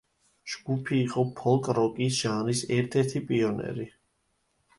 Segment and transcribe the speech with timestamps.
[0.51, 3.87] ჯგუფი იყო ფოლკ-როკის ჟანრის ერთ-ერთი პიონერი.